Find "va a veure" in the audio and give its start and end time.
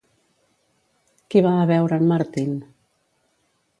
1.47-1.99